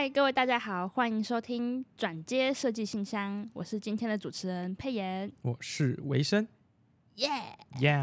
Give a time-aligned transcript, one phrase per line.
[0.00, 5.28] 嗨，各位大家好，欢迎收听转接设计信箱，我是今天的主持人佩妍。
[5.42, 6.46] 我是维生，
[7.16, 7.28] 耶、
[7.80, 7.98] 耶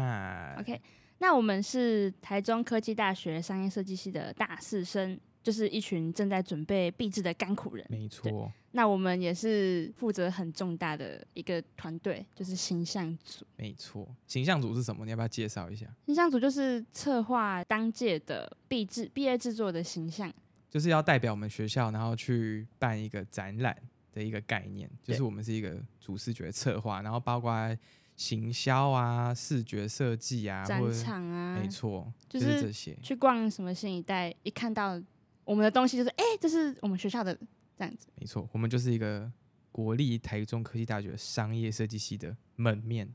[0.58, 0.78] OK，
[1.20, 7.86] 那我们是台中科技大学商业设计系的大四生，就是一群正在准备毕制的甘苦人。
[7.88, 13.46] 没错，那我们也是负责很重大的一个团队，就是形象组。
[13.56, 14.06] 没错。
[14.26, 15.06] 形象组是什么？
[15.06, 15.86] 你要不要介绍一下？
[16.04, 20.30] 形象组就是策划当届的毕制毕业制作的形象。
[20.68, 23.76] 就是要代表我们学校，然后去办一个展览
[24.12, 27.76] 的一个概念，就是我们是一个主视觉策划，然后包括
[28.16, 32.96] 行销啊、视觉设计啊，展场啊，没错，就就是是这些。
[33.02, 35.00] 去逛什么新一代，一看到
[35.44, 37.34] 我们的东西，就是哎、这是我们学校的
[37.76, 38.08] 这样子。
[38.18, 39.30] 没错，我们就是一个
[39.70, 43.06] 国立台中科技大学商业设计系的门面。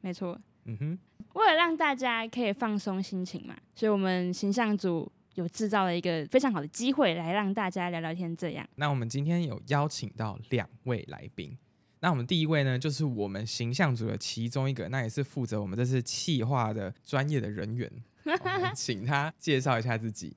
[0.00, 0.98] 没错，嗯哼，
[1.34, 8.36] 为了让大家可以放松心情嘛，所以我们形象组有制造了一个非常好的机会，来让大家聊聊天。
[8.36, 11.56] 这样，那我们今天有邀请到两位来宾。
[12.00, 17.88] 那我们第一位呢，就是我们形象组的其中一个，那也是负责我们这次企划的专业的人员。
[18.24, 18.30] 我
[18.60, 20.36] 们请他 介绍一下自己。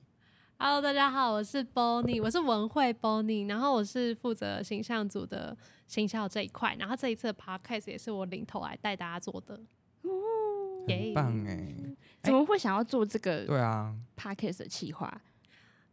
[0.58, 5.56] Hello，大家好，我是 Bonnie，我是文慧 Bonnie，然后我是负责形象组的
[5.88, 9.60] 形象这一块，然后这一次的 Podcast 也是我领头来带大家做的。
[10.86, 11.74] 很棒哎，
[12.22, 15.20] 怎么会想要做这个对啊，podcast 的企划？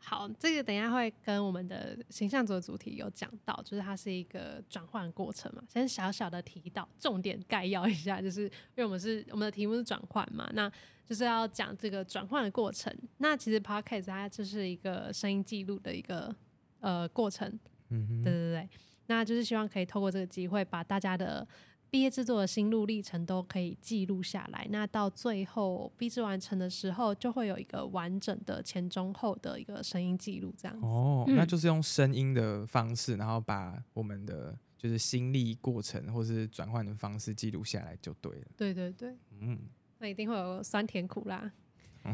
[0.02, 5.62] 好，这个等一下会跟我们的形象组的主题有讲到，就是它是一个转换过程嘛。
[5.68, 10.72] 先小小的提到，重点概要一下，就是因为我们是我们的题目是转换嘛，那
[11.06, 12.96] 就是要讲这个转换的过程。
[13.18, 16.34] 那其实 Podcast 它就是一个声音记录的一个
[16.80, 17.48] 呃过程，
[17.90, 18.70] 嗯哼，对对对，
[19.08, 21.46] 那就是希望可以透过这个机会，把大家的
[21.90, 24.68] 毕业制作的心路历程都可以记录下来。
[24.70, 30.86] 那到最后毕制完成的时候，就会有一个完整的前中后的一个声音记录，这样子。
[30.86, 38.48] 哦，嗯那就是用声音的方式，然后把我们的就是心力过程或是转换的方式记录下来就对了。
[38.56, 39.58] 对对对，嗯，
[39.98, 41.52] 那一定会有酸甜苦辣。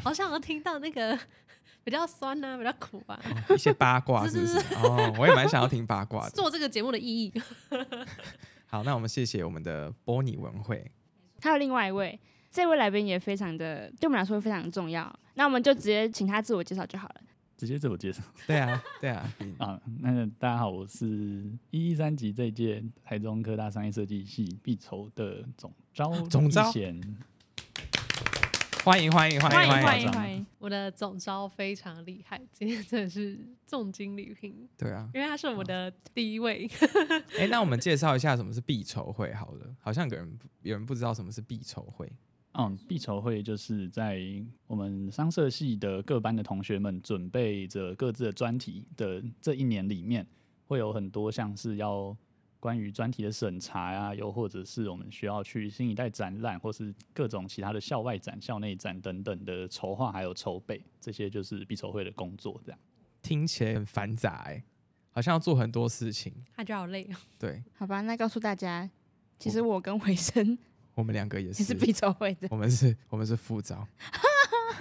[0.02, 1.18] 好想要听到那个
[1.84, 3.22] 比较酸啊，比较苦啊，
[3.53, 4.57] 一些八卦 是不是？
[4.75, 6.31] 哦，我也蛮想要听八卦的。
[6.31, 7.34] 做这个节目的意义。
[8.75, 10.91] 好，那我们谢谢我们的波尼文慧。
[11.40, 12.19] 还有另外一位，
[12.52, 15.18] 这位来宾也非常的对我们来说非常重要。
[15.36, 17.16] 那我们就直接请他自我介绍就好了。
[17.56, 26.69] 直接自我介绍对啊，对啊， 嗯啊，那大家好，我是一一三级这一届台中科大商业设计系必筹的总招总招
[28.85, 30.12] 欢迎欢迎欢迎欢迎欢欢迎。
[30.12, 30.46] 欢迎！
[30.59, 33.35] 我的总招非常厉害，今天真的是
[33.66, 36.69] 重金礼聘，对啊，因为他是我们的第一位。
[37.40, 39.75] 哎，那我们介绍一下什么是必筹会好了。
[39.79, 42.07] 好像有人有人不知道什么是必筹会。
[42.53, 44.22] 嗯，必筹会就是在
[44.68, 50.28] 我们商社系的各班的同学们准备着各自的专题的这一年里面，
[50.68, 52.16] 会有很多像是要
[52.66, 62.59] 关于专题的审查呀、又或者是我们需要去新一代展览，或是各种其他的校外展、校内展等等的筹划还有筹备，这些就是必筹会的工作。
[62.66, 62.80] 这样，
[63.22, 64.64] 听起来很繁杂哎，
[65.12, 66.34] 好像要做很多事情。
[66.56, 67.16] 他就好累哦。
[67.38, 68.90] 对好吧，那告诉大家，
[69.38, 70.58] 其实我跟维生
[70.96, 72.48] 我们两个也是，也是必筹会的。
[72.50, 73.88] 我们是，我们是副招。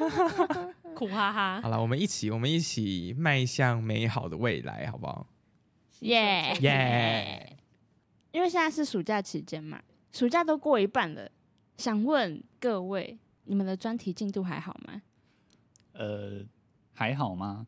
[0.96, 1.60] 苦哈哈。
[1.60, 5.26] 好了，我们一起，我们一起迈向美好的未来，好不好？
[6.00, 7.53] 耶耶！
[8.34, 9.80] 因为现在是暑假期间嘛，
[10.10, 11.30] 暑假都过一半了，
[11.76, 15.00] 想问各位，你们的专题进度还好吗？
[15.92, 16.44] 呃，
[16.92, 17.64] 还好吗？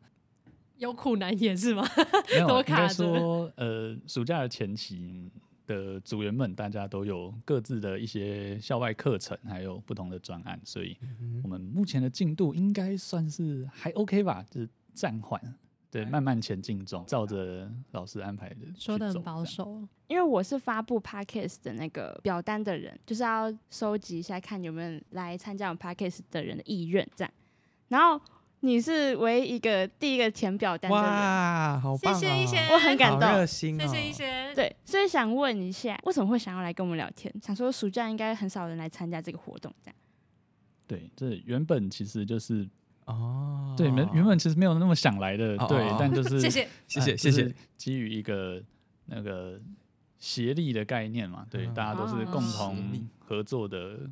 [0.75, 1.87] 有苦难言是吗？
[2.29, 5.31] 没有，多应该说，呃，暑假的前期
[5.65, 15.41] 的组员们，大家都有各自的一些校外课程，还有不同的专案，所以嗯我们目前的进度应该算是还 OK 吧，就是暂缓，
[15.89, 19.21] 对，慢慢前进中，照着老师安排的去说的很。
[19.23, 27.33] 保守，因为我是发布 podcast 的那个表单的人，就是要收集一下看有没有人来参加我们 podcast 的人的意愿，这样。
[27.87, 28.19] 然后
[28.59, 32.17] 你是唯一一个第一个填表单的人，哇，好棒、哦！
[32.17, 33.47] 谢谢一些我很感动热动。
[33.47, 33.87] 心哦！
[33.87, 34.53] 谢谢一些。
[34.53, 37.33] 对，所以想问一下，为什么会想要来跟我们聊天？
[37.41, 39.95] 想说暑假应该很少人来参加这个活动，这样。
[40.85, 42.67] 对，这原本其实就是
[43.07, 46.67] 哦，对原原本其实没有那么想来的，对哦哦哦，但就是谢谢。
[46.87, 47.31] 谢谢呃谢。
[47.31, 48.61] 谢是基于一个
[49.05, 49.59] 那个
[50.17, 51.73] 协力的概念嘛，对，嗯。
[51.73, 52.99] 大家都是共哦协力。
[52.99, 54.09] 同合作的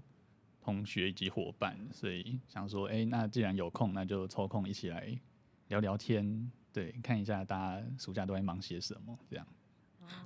[0.61, 5.07] 同学以及伙伴，所以想说，哎、那既然有空，那就抽空一起来
[5.67, 9.45] 聊聊天，对，看一下大家暑假都在忙些什么，这样。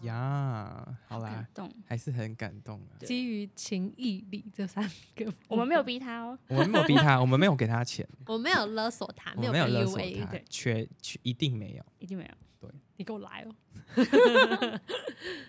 [0.02, 1.74] 呀，好啦感，动。
[1.86, 3.00] 还是很感动啊。
[3.06, 4.84] 基于情义理这三
[5.16, 6.38] 个，我们没有，逼他哦。
[6.48, 11.86] 我们没有逼他，我们没有给他钱， 我没有勒索他，有没有勒索他对，缺缺一定没有。
[12.00, 12.30] 一定没有。
[12.60, 13.56] 对，你给我来哦。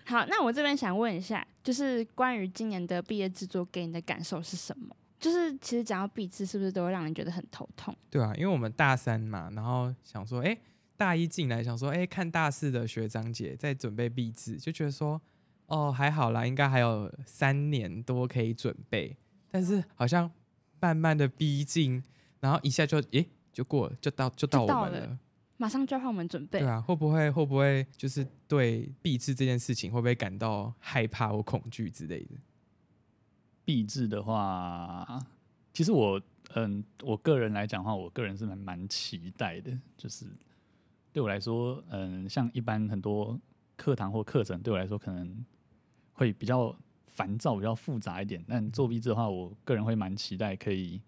[0.05, 4.95] 好，那我这边想问一下，就是关于今年的毕业制作给你的感受是什么？
[5.19, 7.95] 就是其实讲到毕制，是不是都会让人觉得很头痛？
[8.09, 10.57] 对啊，因为我们大三嘛，然后想说，哎，
[11.01, 15.19] 大一进来想说，哎，看大四的学长姐在准备毕制，就觉得说，
[15.65, 19.17] 哦，还好啦，应该还有三年多可以准备，
[19.49, 20.31] 但是好像
[20.79, 22.03] 慢慢的逼近，
[22.39, 25.17] 然后一下就，诶，就过了，就到就到我们了。
[25.57, 32.35] 马上就要换我们准备，对啊，会不会会不会就是对毕制这件事情会不会感到害怕或恐惧之类的？
[33.65, 35.19] 毕制的话，
[35.73, 36.21] 其实我
[36.53, 39.75] 嗯，我个人来讲的话，我个人是蛮蛮期待的。
[39.97, 40.27] 就是
[41.13, 43.39] 对我来说，嗯，像一般很多
[43.75, 45.45] 课堂或课程，对我来说可能
[46.13, 46.75] 会比较
[47.07, 48.43] 烦躁、比较复杂一点。
[48.47, 51.01] 但做闭制的话，我个人会蛮期待可以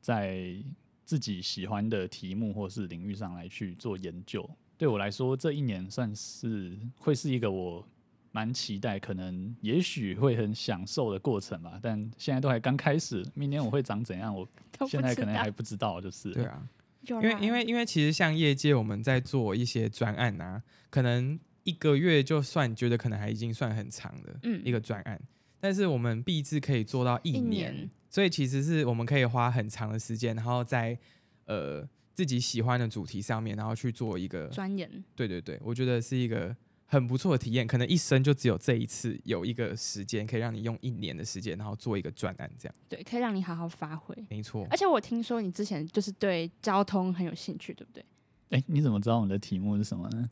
[0.00, 0.62] 在。
[1.02, 4.48] 自己喜欢的题目或是领域上来去做研究，
[4.78, 7.84] 对我来说，这一年算是会是一个我
[8.30, 11.80] 蛮期待，可能也许会很享受的过程吧。
[11.82, 14.48] 但现在都还刚开始，明年我会长怎样，我
[14.86, 16.00] 现在可能还不知道。
[16.00, 16.64] 就是对啊，
[17.02, 25.20] 因为因为因为其实像业界我们在做一些专案啊，可能一个月就算觉得可能还已经算很长的一个专案，
[25.60, 27.90] 但是我们毕制可以做到一年。
[28.12, 30.98] 所以其实是我们可以花很长的时间，然后在
[31.46, 34.90] 呃自己喜欢的主题上面，然后去做一个钻研。
[35.14, 36.54] 对对对，我觉得是一个
[36.90, 37.66] 很不错的体验。
[37.66, 42.74] 可能一生就只有这一次，有一个时间可以让你用一年的时间，然后做一个专案，这样。
[42.88, 44.14] 对，可以让你好好发挥。
[44.28, 44.66] 没错。
[44.70, 48.04] 而且我听说你之前就是对交通很有兴趣，对不对？
[48.50, 50.28] 哎，你怎么知道我们的题目是什么呢？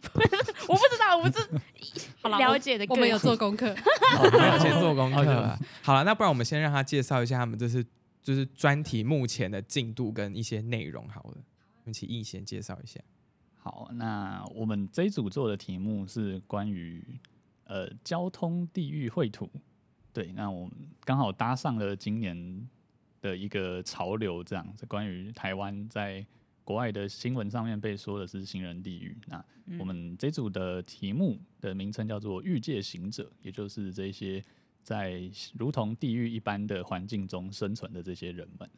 [0.02, 1.48] 我不知道，我不是
[2.28, 2.86] 了解的。
[2.90, 3.66] 我们有做功课，
[4.32, 5.58] 没有先做功课。
[5.82, 7.84] 好了，那不然我们先让他介绍一下他们这是
[8.22, 11.06] 就是专题目前的进度跟一些内容。
[11.08, 13.00] 好了，我们请易先介绍一下。
[13.68, 17.04] 好，那我们这一组做的题目是关于
[17.64, 19.46] 呃交通地域绘图。
[20.10, 20.72] 对，那我们
[21.04, 22.68] 刚好搭上了今年
[23.20, 26.26] 的一个潮流，这样是关于台湾在。
[26.64, 29.42] 国外的新闻上面被说的是行人地狱，那
[29.78, 34.44] 我们这组的题目的名称叫做欲界行者，也就是这些
[34.82, 38.68] 在如同地狱一般的环境中生存的这些人们。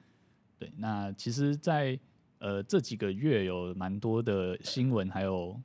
[0.57, 1.99] 对，那其实，在
[2.41, 5.59] 呃这几个月有蛮多的新闻，还有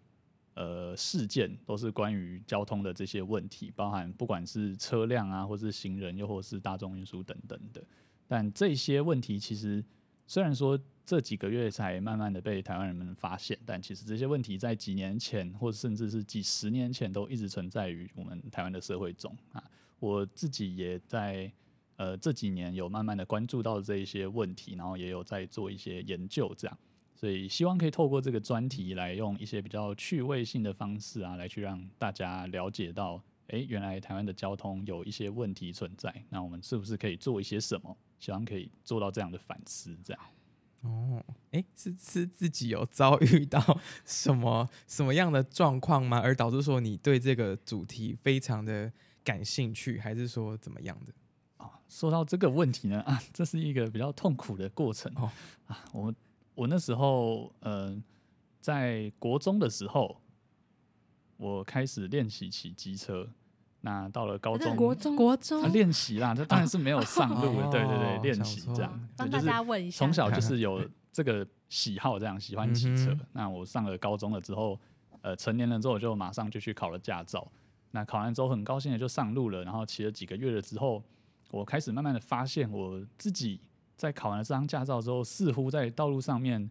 [0.53, 7.83] 呃事件，都是关于交通的这些问题，包含不管是车辆啊，或是行人，又或是大众运输等等的。
[8.27, 9.83] 但这些问题其实
[10.27, 10.79] 虽然说。
[11.07, 19.63] 这几个月才慢慢的被台湾人们发现，但其实这些问题在几年前，或甚至是几十年前，都一直存在于我们台湾的社会中啊。
[19.99, 21.53] 我自己也在
[21.97, 26.77] 呃这几年有慢慢的关注到这一些问题，然后也有在做一些研究，这样，
[27.15, 37.95] 所以希望可以透过这个专题来用一些比较趣味性的方式啊，来去让大家了解到，哎，原来台湾的交通有一些问题存在，那我们是不是可以做一些什么？
[38.19, 40.23] 希望可以做到这样的反思，这样。
[40.81, 43.59] 哦，哎，是是自己有遭遇到
[44.05, 46.19] 什么什么样的状况吗？
[46.19, 48.91] 而导致说你对这个主题非常的
[49.23, 51.13] 感兴趣，还是说怎么样的？
[51.65, 55.29] 啊，说到这个问题呢，啊，这是一个比较痛苦的过程哦。
[55.67, 56.13] 啊，我
[56.53, 57.95] 我那时候，呃，
[58.61, 60.15] 在国中的时候，
[61.37, 63.27] 我开始练习骑机车。
[63.81, 69.07] 那到了高中，国中国中练习啦，这当然是没有上路的，对对对，练习这样。
[69.15, 73.15] 帮大家问一下，从小就是有这个喜好，这样喜欢骑车。
[73.33, 74.79] 那我上了高中了之后，
[75.21, 77.47] 呃，成年了之后，我就马上就去考了驾照。
[77.91, 79.63] 那考完之后，很高兴的就上路了。
[79.63, 81.03] 然后骑了几个月了之后，
[81.55, 83.61] 我开始慢慢的发现，我自己
[83.95, 86.69] 在考完了这张驾照之后，似乎在道路上面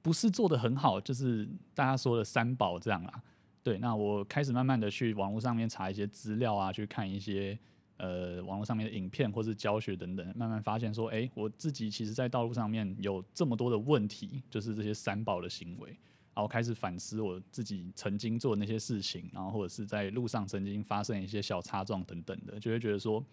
[0.00, 3.22] 不是做的很好，就是大家说的三宝这样啦。
[3.64, 7.58] 对，那我开始慢慢的去网络上面查一些资料啊，去看一些
[7.96, 15.98] 呃网络上面的影片或是教学等等，慢慢发现说，哎，我自己其实在道路上面有这么多的问题，就是这些三宝的行为，
[16.34, 23.24] 然后开始反思我自己曾经做那些事情，然后或者是在路上曾经发生一些小擦撞等等的，就会觉得说，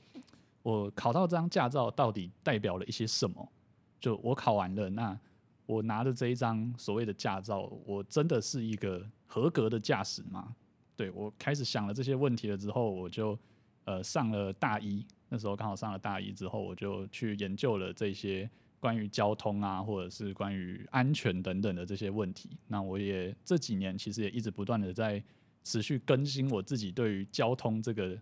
[0.63, 3.51] 我考到这张驾照到底代表了一些什么？
[3.99, 5.19] 就我考完了那。
[5.67, 10.53] 我拿着这一张所谓的驾照，我真的是一个合格的驾驶吗？
[10.97, 13.39] 对我开始想了这些问题了之后，我就
[13.85, 18.49] 呃上了大一，那时候刚好上了大一之后，我就去研究了这些
[18.81, 22.49] 关于交通啊，或者是关于安全等等的这些问题。
[22.67, 25.23] 那我也这几年其实也一直不断的在
[25.63, 28.19] 持续更新我自己对于交通这个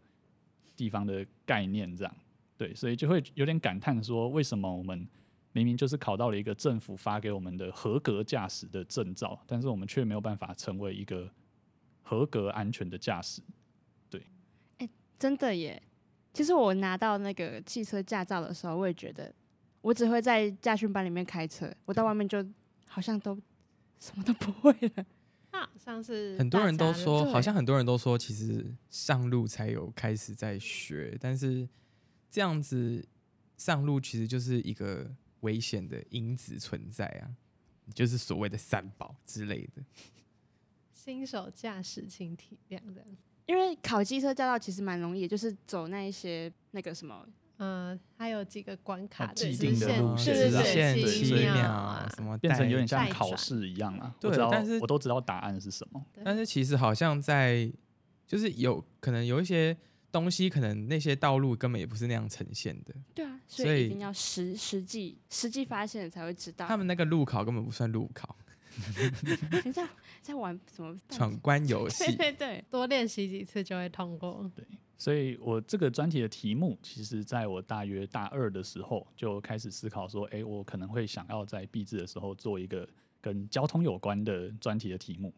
[0.75, 2.15] 地方的概念，这样
[2.57, 5.07] 对，所以就会有点感叹说，为什么我们
[5.53, 11.31] 明明就是考到了一个政府发给我们的合格驾驶的证照，但是我们却没有办法成为一个
[12.03, 13.41] 合格安全的驾驶。
[14.09, 14.21] 对，
[14.79, 15.81] 哎真的耶。
[16.33, 19.33] 其实我拿到那个汽车驾照的时候，我也觉得
[19.81, 22.45] 我只会在驾训班里面开车，我到外面就
[22.87, 23.35] 好像都
[23.99, 25.05] 什么都不会了。
[25.51, 31.67] 那好像是很多人都说，好像很多人都说，其实上路才有开始在学，但是
[32.29, 33.03] 这样子
[33.57, 35.09] 上路其实就是一个
[35.39, 37.31] 危险的因子存在啊，
[37.95, 39.83] 就是所谓的三宝之类的。
[40.93, 43.07] 新手驾驶请体谅这样。
[43.47, 47.27] 因为考机车驾照其实蛮容易，就是走那一些那个什么，
[47.59, 54.15] 嗯，还有几个关卡哦既直定的线路线对对对秒秒啊什么变成有点像考试一样啊。
[54.19, 56.01] 对但是我都知道答案是什么。
[56.23, 57.69] 但是其实好像在，
[58.25, 59.75] 就是有可能有一些
[60.09, 62.95] 东西，可能那些道路根本也不是那样呈现的。
[63.13, 66.65] 对啊，所所以以一定要实实际实际发现才会知道。
[66.65, 68.37] 他们那个路考根本不算路考，
[69.65, 69.85] 你在
[70.21, 72.05] 在玩什么闯关游戏。
[72.15, 74.49] 对对，多练习几次就会通过。
[74.99, 82.87] 所以我这个专题的题目，其实在我大约大二的时候就开始思考说，诶，我可能会想要在毕制的时候做一个
[83.21, 85.33] 跟交通有关的专题的题目。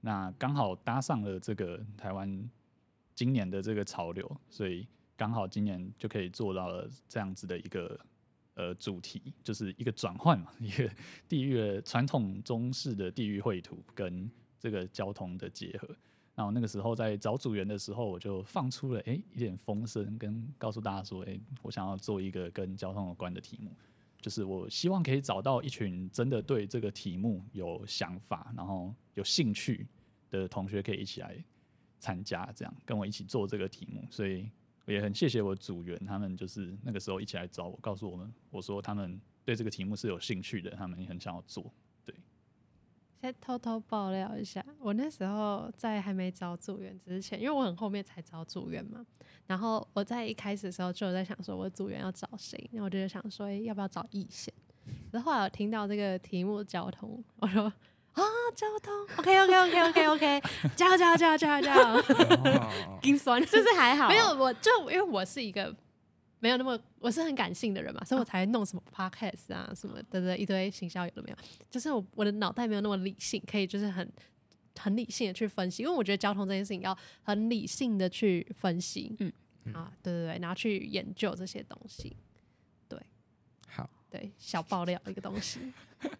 [0.00, 2.48] 那刚好搭上了这个台湾
[3.16, 4.86] 今年的这个潮流，所以
[5.16, 7.98] 刚好今年就可以做到了这样子的一个
[8.54, 10.88] 呃主题，就是一个转换嘛， 一个
[11.28, 15.96] 地域传统中式的地域绘图跟这个交通的结合。
[16.40, 23.70] 然后那个时候在找组员的时候，我就放出了诶一点风声，跟告诉大家说，诶，我想要做一个跟交通有关的题目，
[24.22, 29.86] 就是我希望可以找到一群真的对这个题目有想法，然后有兴趣
[30.30, 31.36] 的同学，可以一起来
[31.98, 34.02] 参加，这样跟我一起做这个题目。
[34.10, 34.48] 所以
[34.86, 41.70] 我也很谢谢我组员，他们就是那个时候一起来找我，告诉我们，我说他们对这个题目是有兴趣的，他们也很想要做。
[43.20, 49.04] 先偷偷爆料一下，我那时候在还没找组员之前，因为我很后面才找组员嘛，
[49.46, 54.52] 然后我在一开始的时候就有在想说，我的组员要找谁，然后我就想说，诶要不要找易贤？
[55.12, 57.64] 然后后来我听到这个题目交通，我说
[58.14, 58.22] 啊，
[58.56, 60.42] 交通，OK OK OK OK OK，
[60.74, 64.08] 加油加油加油加油加油，哦 心酸，是不是还好？
[64.10, 65.74] 没有，我就因为我是一个
[66.40, 71.36] 没有那么，我是很感性的人嘛，所以我才弄什么 podcast 啊什么的的一堆行销有的没有，
[71.70, 74.10] 就是我我的脑袋没有那么理性，可以就是很
[74.76, 79.32] 很理性的去分析，因为我觉得交通这件事情要很理性的去分析，嗯。
[79.74, 82.16] 啊，对对对，然后去研究这些东西，
[82.88, 82.98] 对。
[83.68, 85.60] 好，对，小爆料一个东西，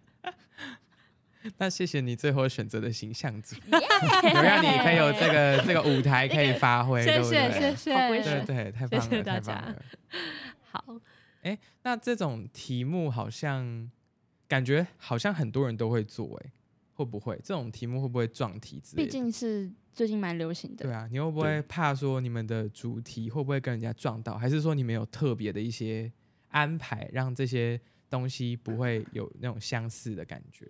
[1.58, 7.50] 那谢谢你最后选择的形象组， 有让你可以有这个 这个舞台可以发挥，对谢？
[7.50, 9.82] 谢谢谢，对对，太棒了，太棒了。
[10.70, 10.84] 好，
[11.42, 13.90] 哎那这种题目好像
[14.46, 16.52] 感觉好像很多人都会做，哎，
[16.92, 19.10] 会不会这种题目会不会撞题之类毕？
[19.10, 20.84] 竟是最近蛮流行的。
[20.84, 26.12] 对啊，你会不会怕说你们的主题会不会跟人家撞到，还是说你们有特别的一些
[26.48, 27.80] 安排，让这些
[28.10, 30.66] 东西不会有那种相似的感觉？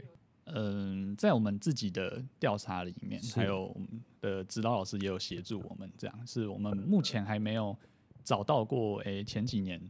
[0.46, 3.88] 嗯，在我们自己的调查里面，还有我们
[4.20, 7.76] 的指导老师也有协助我们，这样是我们目前还没有
[8.24, 8.98] 找到过。
[9.00, 9.80] 诶、前几年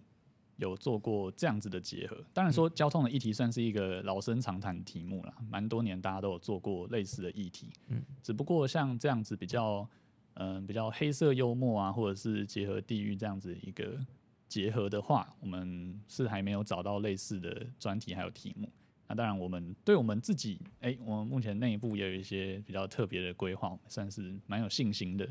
[0.56, 2.22] 有做过这样子的结合。
[2.34, 7.68] 当然说，交通的议题算是一个老生常谈的题目啦，蛮多年大家都有做过类似的议题。
[7.88, 9.88] 嗯，只不过像这样子比较，
[10.34, 13.98] 嗯、比较黑色幽默啊，或者是结合地域这样子一个
[14.46, 18.68] 结合的话，我们是还没有找到类似的专题还有题目。
[19.10, 25.28] 那当然，我们对我们自己，哎、我们目前内部也有一些比较特别的规划，我们算是蛮有信心的。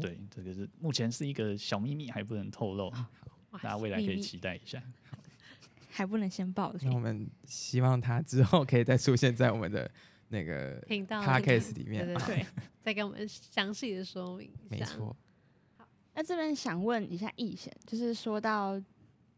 [0.00, 2.90] 对，这个是目前是一个小秘密，还不能透露，
[3.50, 4.82] 哇大家未来可以期待一下。
[5.88, 6.80] 还不能先报的。
[6.82, 9.88] 那我们希望他之后可以再出现在我们的
[10.30, 12.04] 那个频道 podcast 里面。
[12.04, 12.46] 对对，
[12.82, 14.76] 再跟我们详细的说明一下。
[14.76, 15.16] 没错，
[16.14, 18.82] 那这边想问一下易贤，就是说到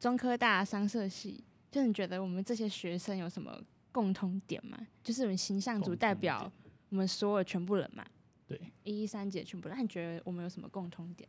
[0.01, 1.45] 中科大商社系，
[1.77, 3.55] 就你觉得我们这些学生有什么
[3.93, 4.79] 共通点吗？
[5.05, 6.51] 就是我们形象组代表
[6.89, 8.03] 我们所有全部人嘛，
[8.47, 9.77] 对，一一三节全部人。
[9.77, 11.29] 那你觉得我们有什么共通点？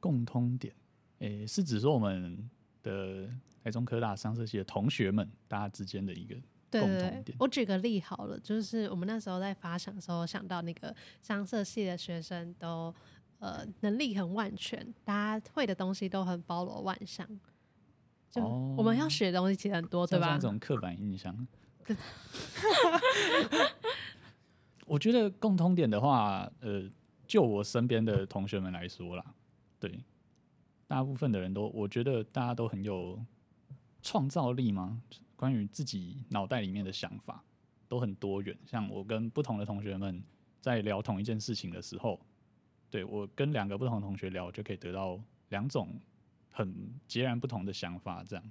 [0.00, 0.74] 共通点，
[1.18, 2.48] 诶、是指说我们
[2.82, 3.28] 的
[3.62, 6.34] 台中科大商社系的同学们，大家之间的一个
[6.70, 12.94] 对对对共同点，我举个例好了，就是我们那时候在发想的时候，想到那个商社系的学生都
[13.40, 17.28] 呃能力很万全，大家会的东西都很包罗万象。
[18.76, 20.48] 我们要学的东西其实很多，对吧这？
[20.48, 21.46] 种刻板印象。
[24.86, 26.88] 我觉得共通点的话，呃，
[27.26, 29.24] 就我身边的同学们来说啦，
[29.80, 30.00] 对，
[30.86, 33.20] 大部分的人都，我觉得大家都很有
[34.02, 35.02] 创造力吗？
[35.34, 37.42] 关于自己脑袋里面的想法
[37.88, 38.56] 都很多元。
[38.64, 40.22] 像我跟不同的同学们
[40.60, 42.20] 在聊同一件事情的时候，
[42.88, 45.88] 对我跟两个不同的同学聊，就可以得到两种
[46.56, 46.74] 很
[47.06, 48.24] 截然不同的想法。
[48.24, 48.44] 这样，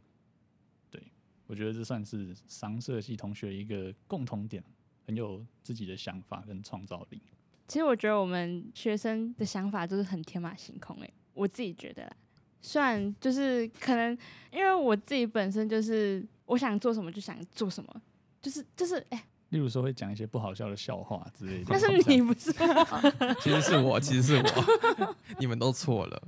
[0.91, 1.01] 对
[1.47, 4.63] 我觉得这算是商社系同学一个共同点，
[5.07, 7.21] 很有自己的想法跟创造力。
[7.67, 12.15] 其实我觉得我们学生的想法都是很天马行空诶、我自己觉得啦。
[12.61, 14.15] 虽然就是可能
[14.51, 18.01] 因为我自己本身就是我想做什么就想做什么，
[18.41, 21.65] 就是就是哎、例如说会讲一些不好笑的笑话之类的。
[21.69, 22.51] 但是你不是，
[23.41, 26.23] 其实是我，其实是我， 你们都错了，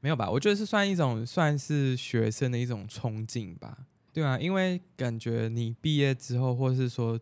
[0.00, 0.30] 没有吧？
[0.30, 7.20] 我觉得是算一种，算是学生的一种冲劲吧，对啊，因为感觉你毕业之后，或是说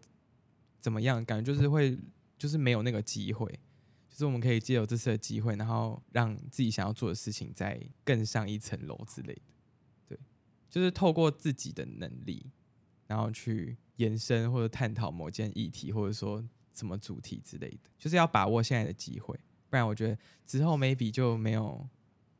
[0.80, 1.98] 怎么样，感觉就是会，
[2.38, 3.50] 就是没有那个机会，
[4.08, 9.40] 就是我们可以借由这次的机会，然后让自己想要做的事情再更上一层楼之类的，
[10.06, 10.18] 对，
[10.70, 12.46] 就是透过自己的能力，
[13.08, 16.42] 然后去延伸或者探讨某件议题，或者说
[16.72, 19.36] 什么主题之类的，就是要把握现在的机会，
[19.68, 20.16] 不然我觉得
[20.46, 21.84] 之后 maybe 就没有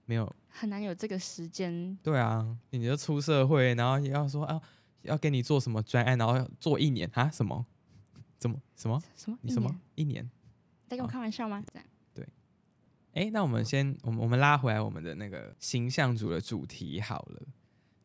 [0.08, 0.34] 没有。
[0.48, 1.96] 很难有这个时间。
[2.02, 4.60] 对啊，你就出社会，然后要说啊
[5.02, 7.64] 要给你做什么专案，然后要做一年啊什么？
[8.38, 8.60] 怎么？
[8.74, 9.00] 什么？
[9.14, 9.38] 什么？
[9.42, 9.70] 你什么？
[9.94, 10.28] 一年？
[10.88, 11.62] 在跟我开玩笑吗？
[11.72, 11.86] 这样。
[13.14, 17.42] 哎，那我们先我们我们拉回来我们的那个形象组的主题好了，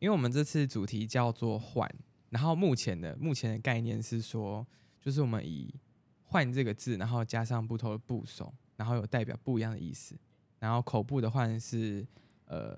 [0.00, 1.88] 因为我们这次主题叫做换，
[2.30, 4.66] 然后目前的目前的概念是说，
[5.00, 5.72] 就是我们以
[6.24, 10.16] 换这个字，然后加上不同的部首，然后有代表不一样的意思，
[10.64, 12.06] 然后口部的换是
[12.46, 12.74] 呃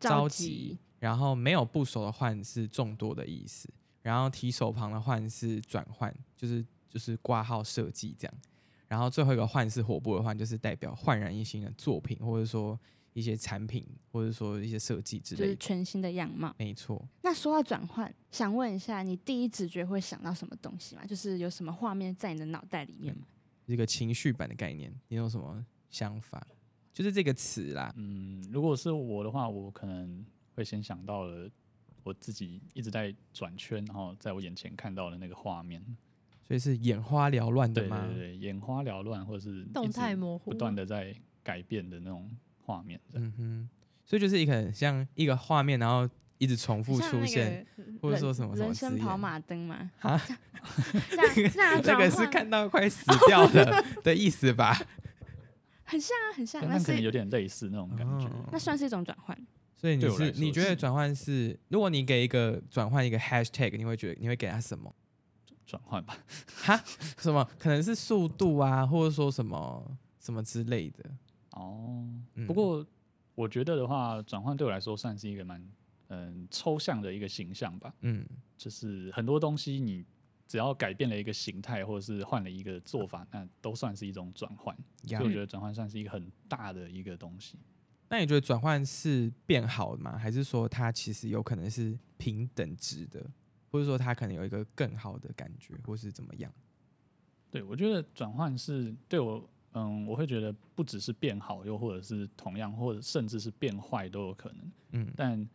[0.00, 3.68] 着急，然后没有部首的换是众多的意思，
[4.00, 8.34] 然后提手旁的换是转换，就是就是挂号设计这样。
[8.88, 12.80] 然后最后一个换是火部的换，就是代表焕然一新的作品，或者说
[13.12, 15.56] 一些产品，或者说一些设计之就是类的。
[15.56, 16.54] 全新的样貌。
[16.58, 21.04] 没错，那说到转换，想问一下，你第一直觉会想到什么东西吗？
[21.04, 23.26] 就是有什么画面在你的脑袋里面吗？
[23.66, 26.46] 一个情绪版的概念，你有什么想法？
[26.96, 31.46] 就是这个词啦，嗯，如果是我的话，我可能会先想到了
[32.02, 35.84] 我自己一直在转圈，然后在我眼前看到的那个画面。
[36.42, 38.06] 所以是眼花缭乱的对吗？
[38.08, 42.30] 对对，眼花缭乱，或者是一动态模糊不断的在改变的那种
[42.64, 42.98] 画面。
[43.12, 43.68] 嗯哼，
[44.06, 47.66] 所以就是一个很像一个画面，然后一直重复出现。
[48.00, 49.90] 或者人说什么什么人生跑马灯嘛？
[50.00, 50.18] 啊，
[51.84, 54.74] 这个是看到快死掉了的意思吧？
[55.86, 56.60] 很像啊，很像。
[56.60, 58.26] 跟那可能有点类似那种感觉。
[58.26, 59.36] 哦那算是一种转换。
[59.74, 64.94] 所以你是你觉得转换是，如果你给一个转换一个 hashtag，你会觉得你会给他什么？
[65.66, 66.76] 转换吧，哈？
[67.18, 67.46] 什么？
[67.58, 71.04] 可能是速度啊，或者说什么什么之类的。
[71.50, 72.86] 哦，嗯不过
[73.34, 75.62] 我觉得的话，转换对我来说算是一个蛮
[76.08, 77.92] 嗯抽象的一个形象吧。
[78.00, 78.24] 嗯，
[78.56, 80.04] 就是很多东西你
[80.46, 84.76] 只要改变了一个形态，或者是换了一个做法，那都算是一种转换。
[85.04, 87.58] 所呀以我觉得转换算是一个很大的一个东西。
[88.08, 90.16] 那你觉得转换是变好吗？
[90.16, 93.24] 还是说它其实有可能是平等值的，
[93.70, 96.52] 或者说它可能有一个更好的感觉，或是怎么样？
[97.50, 104.72] 对我觉得转换是对我，嗯，我会觉得不只是变好，又或者是同样，或者甚至是变坏都有可能。
[104.92, 105.48] 嗯，但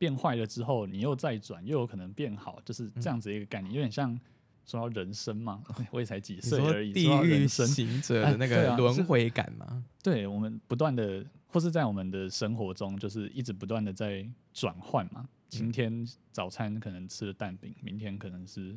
[0.00, 4.18] 变坏了之后，你又再转，又有可能变好，就是这样子一个概念，有点像
[4.64, 5.62] 说到人生嘛。
[5.90, 9.84] 我也才几岁而已，地狱人生，行者的那个轮回感嘛？
[10.02, 15.28] 对我们不断的，或是在我们的生活中，就是一直不断的在转换嘛。
[15.50, 18.74] 今天早餐可能吃了蛋饼，明天可能是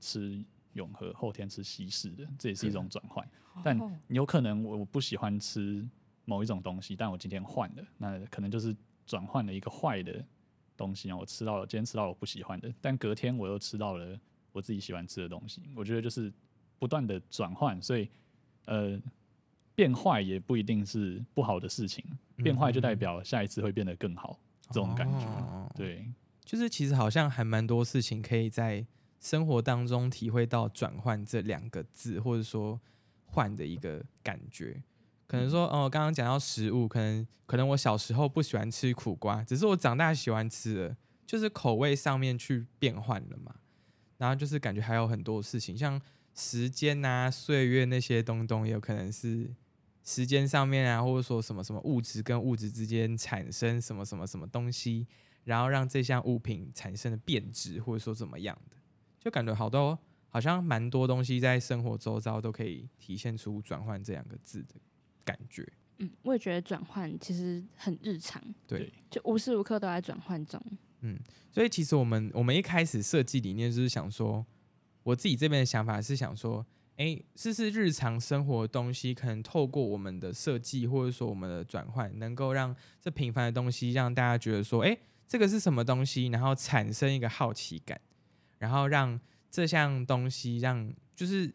[0.00, 3.24] 吃永和，后天吃西式的，这也是一种转换。
[3.62, 5.88] 但有可能我我不喜欢吃
[6.24, 8.74] 某一种东西，但我今天换了，那可能就是
[9.06, 10.24] 转换了一个坏的
[10.76, 11.16] 东西啊。
[11.16, 14.18] 我吃到了，今天吃到了我不喜欢的，但隔天我又吃到了
[14.52, 15.62] 我自己喜欢吃的东西。
[15.74, 16.32] 我觉得就是
[16.78, 18.08] 不断的转换，所以
[18.66, 19.00] 呃，
[19.74, 22.04] 变坏也不一定是不好的事情，
[22.36, 25.26] 变坏就代表下一次会变得更好，这种感觉。
[25.26, 26.06] 哦对，
[26.44, 28.86] 就是其实好像还蛮多事情可以在
[29.20, 32.80] 生活当中体会到转换这两个字，或者说
[33.26, 34.82] 换的一个感觉。
[35.34, 43.56] 可能说，哦，刚刚讲到食物，可能可能我小时候不喜欢吃苦瓜，只是我长大喜欢吃了，就是口味上面去变换了嘛。
[44.16, 46.00] 然后就是感觉还有很多事情，像
[46.34, 49.52] 时间啊、岁月那些东东，也有可能是
[50.04, 55.06] 时间上面啊，或者说什么什么物质跟物质之间产生什么什么什么东西，
[55.42, 58.76] 然后让这项物品产生了变质，或者说怎么样的，
[59.18, 64.74] 就感觉好多好像蛮多东西在生活周遭都可以体现出转换这两个字的
[65.24, 65.66] 感觉。
[65.98, 70.60] 嗯，我也觉得转换其实很日常，对对，就无时无刻都在转换中。
[71.00, 71.18] 嗯
[71.52, 74.44] 所以其实我们我们一开始设计理念就是想说，
[75.04, 88.00] 我自己这边的想法是想说，哎，试试日常生活的东西，可能透过我们的设计或者说我们的转换，能够让这平凡的东西让大家觉得说，哎，这个是什么东西，然后产生一个好奇感，
[88.58, 91.54] 然后让这项东西让就是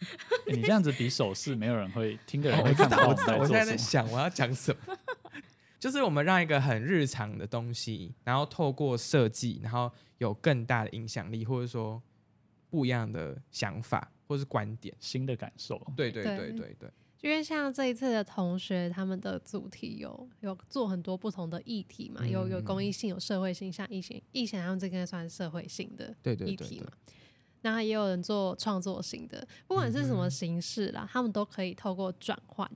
[0.00, 0.06] 欸
[0.54, 3.58] 你这样子比手势，没有人会听的人会看不到我知道，我在做什么。
[3.58, 4.96] 现在在想我要讲什么，
[5.80, 12.02] 就是我们让一个很日常的东西，然后透过设计，然后有更大的影响力，或者说
[12.68, 14.94] 不一样的想法或是观点。
[15.00, 16.90] 新的感受，对对对对对对，
[17.22, 26.92] 因为像这一次的同学，他们的主题有有做很多不同的议题嘛，有有公益性，有社会性，像疫情疫情他们这个算社会性的议题嘛。
[27.72, 32.70] 那也有人做创作型的，不管是什么形式啦，他们都可以透过转换，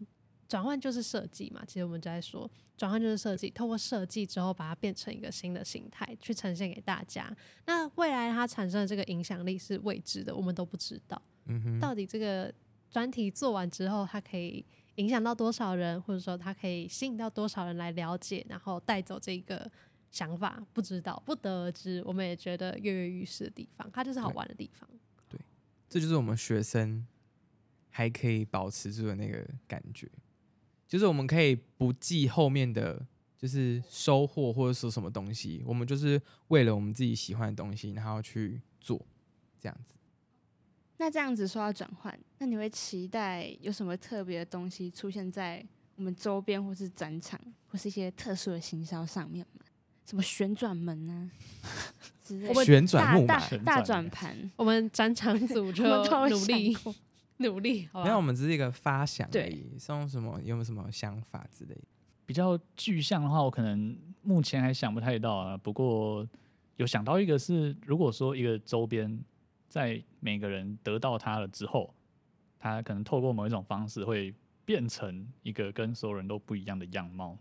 [0.48, 1.62] 转换就是设计嘛。
[1.64, 7.35] 其实我们就在说，转换就是设计，透过设计之后把它变成一个新的形态，去呈现给大家。
[7.66, 11.20] 那未来它产生的这个影响力是未知的，我们都不知道。
[11.46, 12.53] 嗯哼，到底这个
[12.90, 14.64] 专题做完之后，它可以
[14.96, 19.70] 影响到多少人，或者说它可以吸引到多少人来了解，然后带走这个
[20.11, 22.03] 想法，不知道，不得而知。
[22.05, 24.88] 我们也觉得跃跃欲试的地方，它就是好玩的地方。
[25.29, 25.38] 对
[25.88, 27.07] 这就是我们学生
[27.88, 30.11] 还可以保持住的那个感觉，
[30.88, 33.05] 就是我们可以不计后面的
[33.37, 39.01] 就是收获或者说什么东西，我们就是为了我们自己喜欢的东西，然后去做
[39.59, 39.94] 这样子。
[40.99, 45.64] 那这样子说到转换，那你会期待有什么特别的东西出现在
[45.96, 49.64] 我们周边，或是展场，或是一些特殊的行销上面吗？
[50.11, 51.31] 什么旋转门啊
[52.25, 56.77] 之类的，旋转木马大大大转转盘，我们展场组 就我们努力
[57.37, 58.20] 努力，好没有，我？
[58.20, 61.83] 们只是一个发想而对已，是用什么有没有什么想法之类的？
[62.27, 65.57] 比较具象的话，我可能目前还想不太到啊。
[65.57, 66.29] 不过
[66.75, 69.16] 有想到一个是，如果说一个周边
[69.68, 71.94] 在每个人得到它了之后，
[72.59, 77.38] 它可能透过某一种方式会变成一个跟所有人都不一样的样貌，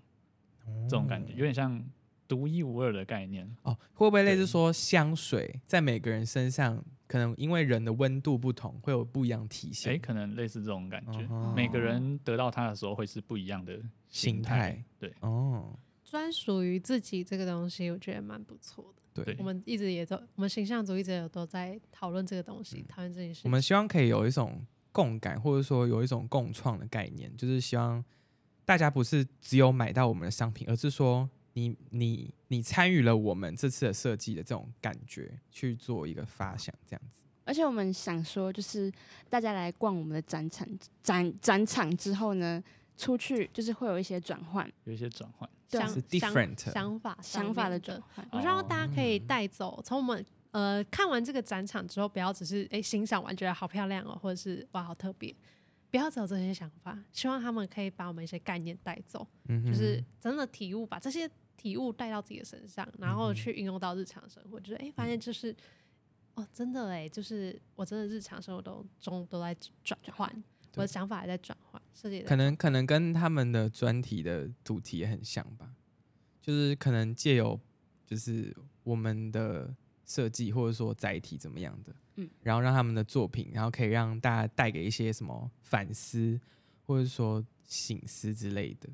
[0.83, 1.83] 这种感觉有点像
[2.29, 3.53] 独一无二的概念。
[3.63, 9.99] 哦，会不会类似对说香水在每个人身上，可能因为人的温度不同，会有不一样的体诶，现？
[9.99, 11.25] 可能类似这种感觉。
[11.29, 14.83] 哦每个人得到它的时候会是不一样的形态态。
[14.99, 19.01] 对，哦，专属于自己这个东西，我觉得蛮不错的。
[19.11, 23.49] 对对我们一直也都，我们形象组一直有都在讨论这个东西，讨论这件事情。
[23.49, 28.05] 我们希望可以有一种共感，或者说有一种共创的概念，就是希望
[28.63, 31.27] 大家不是只有买到我们的商品，而是说
[31.59, 37.23] 你你你参与了我们这次的设计的这种感觉，去做一个发想，这样子。
[37.43, 38.91] 而且我们想说，就是
[39.29, 40.67] 大家来逛我们的展场
[41.01, 42.63] 展展场之后呢，
[42.95, 45.49] 出去就是会有一些转换有一些转换。
[45.71, 48.27] 对是 different 想想法想法的转换。
[48.31, 55.31] 我希望大家可以哦带走，从我们呃看完这个展场之后，不要只是哎欣赏完觉得好漂亮哦，或者是哇好特别，
[55.91, 56.97] 不要只有这些想法。
[57.11, 64.57] 希望他们可以把我们一些概念带走，嗯，就是真的体悟，把这些体悟带到自己的身上，然嗯后去运用到日常生活。
[64.61, 65.53] 就是哎，发现就是
[66.35, 70.43] 哦，真的哎，就是我真的日常生活都中都在转换，
[70.75, 75.75] 我的想法也在转换，设计可能可能跟他们的专题的主题也很像吧，
[76.41, 77.59] 就是可能借由
[78.05, 86.39] 就是我们的设计或者说载体怎么样的，嗯然后让他们的作品，然后可以让大家带给一些什么反思
[86.85, 88.89] 或者说醒思之类的。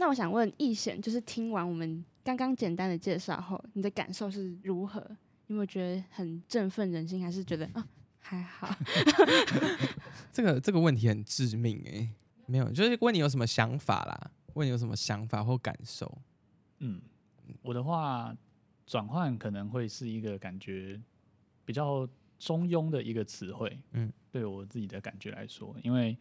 [0.00, 4.98] 那我想问易贤，就是听完我们刚刚简单的介绍后，你的感受是如何？
[5.48, 7.86] 有没有觉得很振奋人心，还是觉得啊
[8.18, 8.74] 还好？
[10.32, 12.08] 这个这个问题很致命诶、
[12.46, 16.10] 没有，就是问你有什么想法啦，问你有什么想法或感受。
[16.78, 16.98] 嗯，
[17.60, 18.34] 我的话，
[18.86, 20.98] 转换可能会是一个感觉
[21.66, 22.08] 比较
[22.38, 23.78] 中庸的一个词汇。
[23.92, 26.16] 嗯，对我自己的感觉来说，因为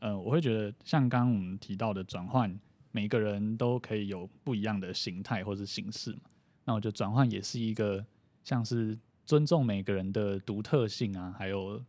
[0.00, 2.54] 呃，我会觉得像刚刚我们提到的转换，
[2.92, 6.20] 每个人都可以有不一样的形态或是形式嘛。
[6.64, 8.06] 那我觉得转换也是一个
[8.44, 11.82] 像是尊重每个人的独特性啊，还有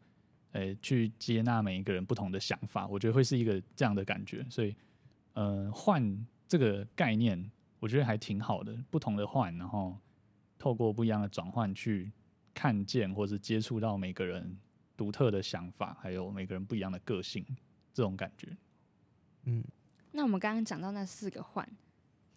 [0.52, 4.44] 呃去接纳每一个人不同的想法，我觉得会是一个这样的感觉。
[4.50, 4.76] 所以
[5.34, 8.76] 呃，换这个概念，我觉得还挺好的。
[8.89, 9.98] 不同的换，然后
[10.58, 12.12] 透过不一样的转换去
[12.54, 14.58] 看见或是接触到每个人
[14.96, 17.46] 独特的想法，还有每个人不一样的个性，
[17.94, 18.56] 这种感觉。
[19.46, 19.63] 嗯，
[20.13, 21.67] 那我们刚刚讲到那四个换，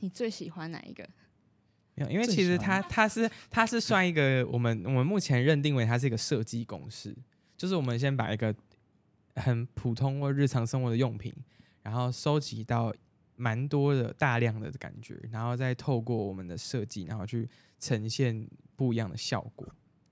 [0.00, 1.08] 你最喜欢哪一个？
[1.94, 7.16] 没有，因为其实它它是它是算一个我们我们目前认定为它是一个设计公式，
[7.56, 8.54] 就是我们先把一个
[9.36, 11.32] 很普通或日常生活的用品，
[11.82, 12.94] 然后收集到
[13.36, 19.66] 蛮多的大量的感觉，然后再透过我们的设计，然后去呈现不一样的效果。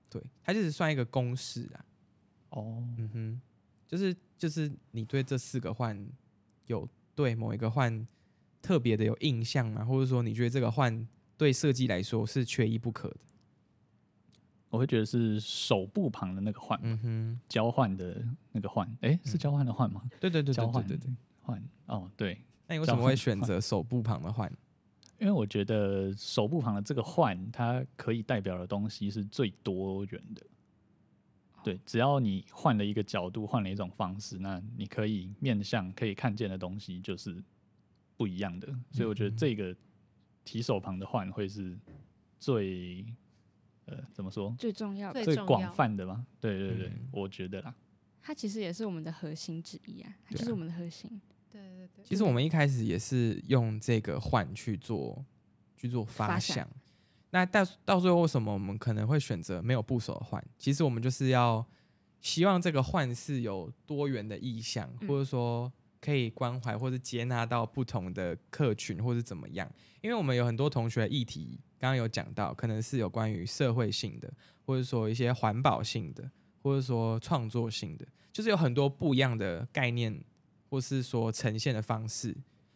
[0.09, 1.85] 对，它就是算一个公式啊。
[2.49, 3.41] 哦，嗯哼，
[3.87, 6.07] 就是就是你对这四个换
[6.67, 8.05] 有对某一个换
[8.61, 9.83] 特别的有印象吗？
[9.85, 13.17] 或者说你觉得这个换对设计来说是缺一不可的？
[14.69, 20.01] 我会觉得是手部旁的那个换，嗯哼，交换的那个换，哎、是交换的换吗？
[20.19, 21.15] 对对对对交换对对对。
[21.41, 24.51] 换哦，对，那你为什么会选择手部旁的换？
[25.17, 30.45] 因为我觉得手部旁的这个换，它可以代表的东西是最多元的。
[31.65, 37.43] 对，只要你换了一个角度，换了一种方式，那你可以面向可以看见的东西就是
[38.15, 38.67] 不一样的。
[38.91, 39.75] 所以我觉得这个
[40.43, 41.75] 提手旁的换会是
[42.39, 43.03] 最
[43.85, 46.23] 呃怎么说最重要的，最广泛的吧？
[46.39, 47.73] 对对对，嗯我觉得啦。
[48.21, 51.19] 它其实也是我们的核心之一啊，就是我们的核心。
[51.51, 55.25] 对对对，其实我们一开始也是用这个换去做
[55.75, 56.69] 去做发想。
[57.35, 60.41] 那到到最后，为什么我们可能会选择没有部首的换？
[60.57, 61.65] 其实我们就是要
[62.21, 65.69] 希望这个换是有多元的意向，嗯或者说
[65.99, 69.69] 可以关怀或者接纳到不同的客群，或是怎么样。
[69.99, 74.31] 因为我们有很多同学议题，刚刚有讲到，可能是有关于社会性的，
[74.65, 76.31] 或者说一些环保性的，
[76.63, 80.23] 或者说创作性的，就是有很多不一样的概念，
[80.69, 82.33] 或是说呈现的方式。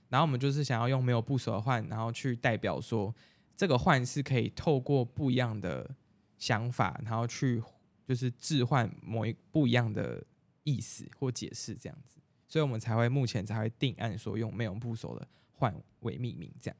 [0.09, 3.15] 然后我们就是想要用没有部首的换，然后去代表说
[3.59, 5.93] 这个换是可以透过不一样的
[6.37, 7.61] 想法，然后去
[8.07, 10.23] 就是置换某一不一样的
[10.63, 16.77] 意思或解释这样子，所以我们才会目前才会定案说用没有部首的换为命名这样。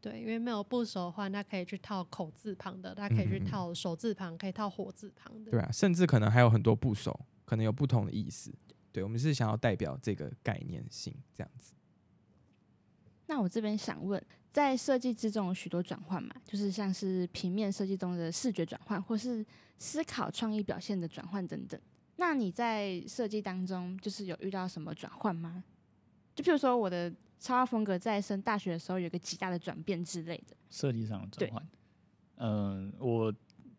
[0.00, 5.50] 对，因为没有部首的话，它可以去套口字旁的，它可以去套手字旁，可以套火字旁的。
[5.50, 8.54] 对啊，甚至可能还有很多部首，可能有不同的意思。
[8.92, 11.72] 对，我们是想要代表这个概念性这样子。
[13.34, 19.44] 那我这边想问，在设计之中有许多转换嘛，就是像是平面设计中的视觉转换，或是
[19.76, 21.78] 思考创意表现的转换等等。
[22.14, 25.64] 那你在设计当中，就是有遇到什么转换吗？
[26.32, 30.54] 就譬如说，我的插画风格在升大学的时候有一个极大的转变之类的。
[30.70, 31.68] 设计上的转换。
[32.36, 33.34] 嗯、我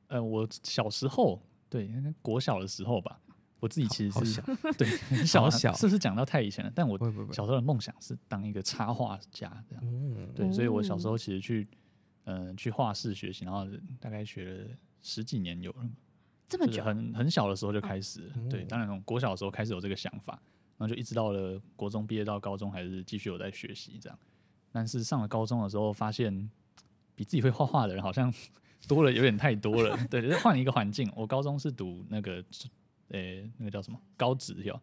[0.08, 1.90] 呃，我小时候对
[2.22, 3.22] 国小的时候吧，
[3.66, 4.46] 我自己其实是想
[4.78, 6.72] 对 很小小是不是讲到太以前了？
[6.76, 6.96] 但我
[7.34, 11.68] 小时候的梦想是当一个插画家，这样哦，对，所以我小时哦候其实去
[12.26, 13.66] 嗯、呃去画室学习，然后
[14.00, 14.68] 大概学了
[15.02, 15.90] 十几年有了，
[16.48, 18.34] 这么久，很很小的时候就开始了。
[18.50, 20.40] 对，哦当然从国小的时候开始有这个想法，
[20.78, 24.20] 然后就一直到了国中毕业到高中，还是继续有在学习这样。
[24.72, 26.50] 但是上了高中的时候，发现
[27.16, 28.32] 比自己会画画的人好像
[28.88, 29.98] 多了，有点太多了。
[30.12, 31.12] 对，就是换一个环境。
[31.16, 32.44] 我高中是读那个，
[33.10, 33.20] 呃、
[33.58, 34.80] 那个叫什么高职哟？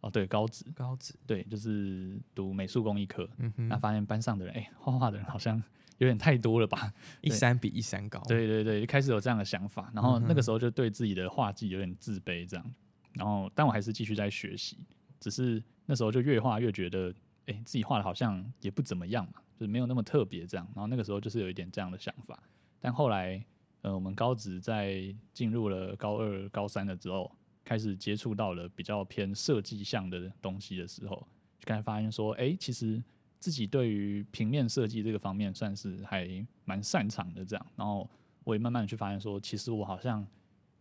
[0.00, 3.28] 哦，对，高职，高职，对，就是读美术工艺科。
[3.36, 5.62] 嗯那，发现班上的人，哎、画画的人好像
[5.98, 6.90] 有点太多了吧？
[7.20, 8.18] 一山比一山高。
[8.26, 12.74] 对对对，就开始有这样的想法，然后那个时候就对自己的画技有点自卑，这样，
[13.12, 14.78] 然后但我还是继续在学习，
[15.18, 22.42] 只是那时候就越画越觉得，哎、自己画的好像也不怎么样嘛，就是没有那么特别这样，然后那个时候就是有一点这样的想法，
[22.80, 23.44] 但后来，
[23.82, 27.30] 呃，我们高职在进入了高二、高三了之后，
[27.64, 31.16] 开始接触到了比较偏设计项的东西的时候，
[31.58, 33.02] 就开始发现说，哎、其实
[33.38, 36.28] 自己对于平面设计这个方面算是还
[36.64, 38.08] 蛮擅长的，这样，然后
[38.44, 40.26] 我也慢慢的去发现说，其实我好像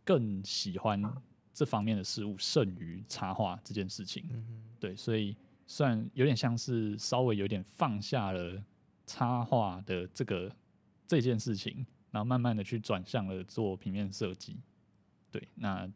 [0.04, 1.02] 更喜欢
[1.54, 4.26] 这方面的事物胜于插画这件事情。
[4.32, 5.36] 嗯，对，所以
[5.68, 8.64] 算有点像是稍微有点放下了
[9.06, 10.52] 插画的这个
[11.06, 14.58] 这件事情，然后慢慢的去转向了做平面设计。
[15.32, 15.88] 对，那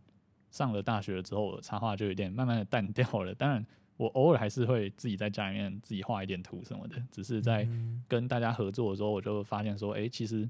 [0.53, 3.33] 上了大学了之后，我插画就有点慢慢的淡掉了。
[3.33, 3.65] 当然，
[3.97, 8.03] 我偶尔还是会自己在家里面自己画一点图什么的，只是在嗯。
[8.07, 10.47] 跟大家合作的时候，我就发现说，哎、其实，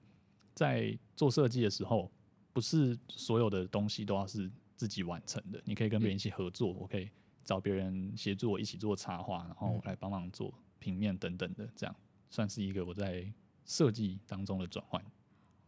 [0.54, 2.12] 在做设计的时候，
[2.52, 7.10] 不是所有的东西都要是自己完成的，你可以跟别人一起合作，我可以
[7.46, 11.96] 找别人协助我一起做插画，然后我来帮忙做平面等等的，这样
[12.30, 13.26] 算是一个我在
[13.66, 15.02] 设计当中的转换。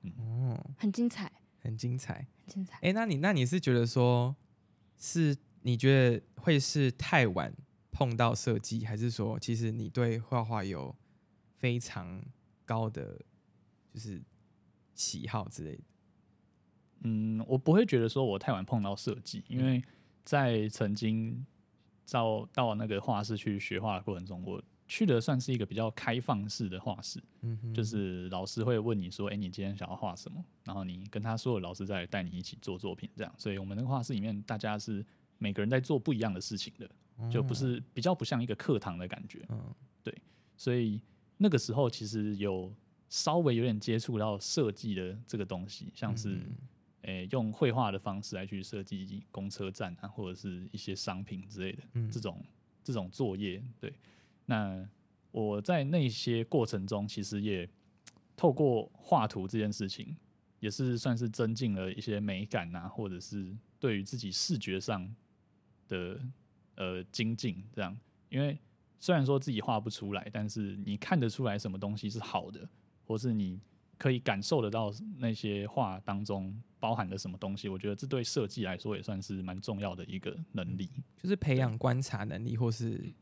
[0.01, 1.31] 嗯，很精彩，
[1.65, 2.28] 很精彩。
[2.45, 2.80] 很精彩。
[2.82, 4.36] 哎、那你那你是觉得说，
[4.97, 7.54] 是你觉得会是太晚
[7.91, 10.95] 碰到设计，还是说其实你对画画有
[11.58, 12.23] 非常
[12.65, 13.19] 高的
[13.93, 14.21] 就是
[14.93, 15.84] 喜好之类的？
[17.01, 19.84] 嗯，我不会觉得说我太晚碰到设计，因为
[20.23, 21.45] 在曾经
[22.10, 27.19] 到到那个画室去学画的过程中，我去的算是一个比较开放式的画室，
[27.73, 30.43] 就是老师会问你说，哎、你今天想要画什么？
[30.63, 33.33] 然后你跟他说，老师再带你一起做作品，这样。
[33.37, 35.05] 所以我们那个画室里面，大家是
[35.37, 36.89] 每个人在做不一样的事情的，
[37.29, 39.45] 就不是比较不像一个课堂的感觉。
[39.49, 39.75] 嗯
[40.57, 41.01] 所以
[41.35, 42.73] 那个时候其实有
[43.09, 46.55] 稍微有点接触到设计的这个东西，像是嗯
[47.01, 52.41] 诶、用绘画的方式来去设计公车站啊，或者是一些商品之类的，嗯这种
[52.83, 53.61] 这种作业。
[53.81, 53.93] 对，
[54.45, 54.88] 那
[55.31, 57.67] 我在那些过程中，其实也
[58.38, 60.15] 透过画图这件事情，
[60.60, 65.13] 也是算是增进了一些美感啊，或者是对于自己视觉上
[65.88, 66.19] 的
[66.75, 67.63] 呃精进。
[67.73, 67.97] 这样，
[68.29, 68.58] 因为
[68.99, 72.67] 虽然说自己画不出来，但是你看得出来什么东西是好的，
[73.05, 73.60] 或是你
[73.97, 77.67] 可以感受得到那些画当中包含了什么东西。
[77.69, 80.89] 我觉得这对设计来说也算是蛮重要的一个能力。
[81.21, 83.13] 就是培养观察能力，或是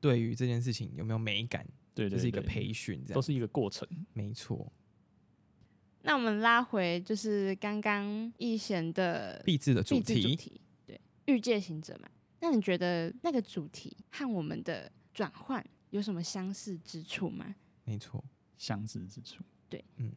[0.00, 3.86] 对于这件事情有没有美感，对对就是一个培训，这样都是一个过程。
[4.12, 4.72] 没错。
[6.02, 12.08] 那我们拉回就是刚刚易贤的壁纸的主题，对，欲界行者嘛。
[12.40, 17.54] 那你觉得那个主题和我们的转换有什么相似之处吗？
[17.84, 18.24] 没错，
[18.56, 19.44] 相似之处。
[19.68, 20.10] 对，嗯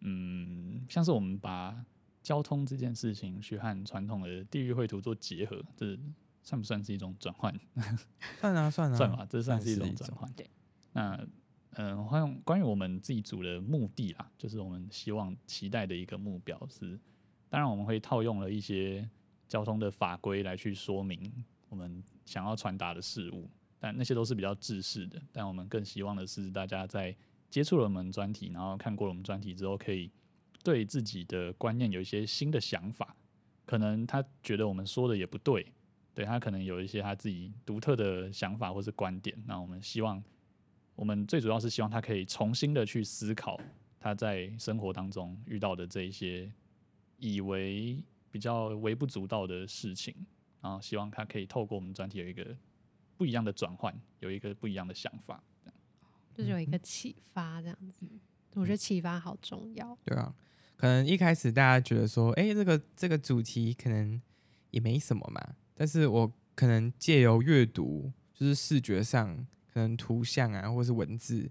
[0.00, 1.84] 嗯，像是我们把
[2.22, 5.96] 交通这件事情去和传统的地域绘图做结合，这
[6.44, 7.52] 算不算是一种转换？
[8.40, 10.32] 算 啊算啊， 算吧，这算是一种种转换。
[10.34, 10.48] 对，
[10.92, 11.26] 那
[11.76, 16.96] 嗯，关关于我们自己组的目的啦，就是我们希望期待的一个目标是，
[17.48, 19.08] 当然我们会套用了一些
[19.48, 21.32] 交通的法规来去说明
[21.68, 25.20] 我们想要传达的事物，但那些都是比较制式的。
[25.32, 27.16] 但我们更希望的是，大家在
[27.50, 30.10] 接触了我们专题，然后看过了我们专题之后，可以
[30.62, 33.16] 对自己的观念有一些新的想法。
[33.66, 35.72] 可能他觉得我们说的也不对，
[36.14, 39.36] 对他可能有一些他自己独特的想法或是观点。
[39.46, 40.22] 那我们希望，
[40.94, 43.60] 我们最主要是希望他可以重新的去思考
[43.98, 46.50] 他在生活当中遇到的这一些
[47.18, 50.14] 以为比较微不足道的事情，
[50.60, 52.56] 然后希望他可以透过我们专题有一个
[53.16, 55.42] 不一样的转换，有一个不一样的想法。
[55.62, 55.76] 这样
[56.34, 58.06] 就是有一个启发这样子。
[58.54, 59.98] 我觉得启发好重要。
[60.04, 60.34] 对啊，
[60.76, 64.20] 可能一开始大家觉得说，哎、这个这个主题可能
[64.70, 69.36] 也没什么嘛，但是我可能借由阅读，就是视觉上
[69.72, 71.50] 可能图像啊，或是文字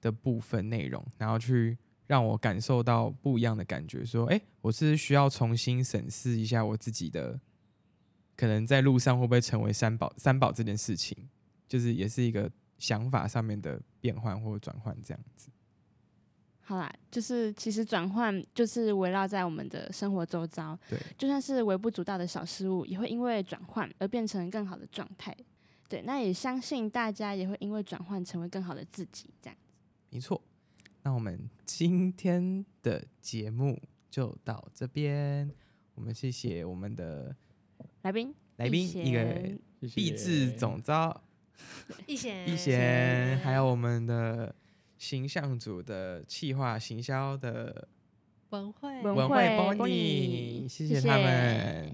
[0.00, 7.38] 的部分内容，然后去让我感受到不一样的感觉，说，哎、我是需要重新审视一下我自己的，
[8.36, 11.28] 可能在路上会不会成为三宝三宝这件事情，
[11.68, 15.48] 就是也是一个想法上面的变换或转换这样子。
[16.70, 25.36] 好啦，就是其实转换就是围绕在我们的生活周遭，对，就算是微不足道的小事物，也会因为转换而变成更好的状态。
[25.88, 29.72] 对，那也相信大家也会因为转换成为更好的自己，这样子。
[30.10, 30.40] 没错，
[31.02, 33.76] 那我们今天的节目
[34.08, 35.50] 就到这边。
[35.96, 37.34] 我们谢谢我们的
[38.02, 41.20] 来宾，来宾，一个贤谢谢毕志总招
[42.06, 44.54] 一贤一贤，还有我们的
[45.00, 47.88] 形象组的企划行销的
[48.50, 51.90] 文慧文文慧慧 Bonnie，Bonnie，谢谢谢他们。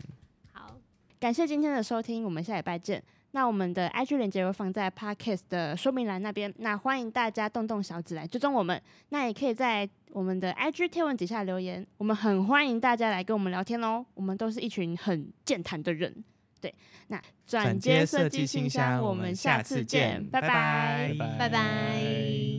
[0.52, 0.76] 好，
[1.20, 3.00] 感谢今天的收听，我们下礼拜见。
[3.30, 8.82] 那我们的 IG 链接会放在 Podcast 的说明栏那边，那欢迎大家动动小指来追踪我们。
[9.10, 14.04] 那也可以在我们的 IG 贴文底下留言，我们很欢迎大家来跟我们聊天哦。
[14.14, 16.24] 我们都是一群很健谈的人。
[16.60, 16.74] 对，
[17.06, 22.55] 那转接设计信箱，我们下次见，拜拜拜拜拜拜。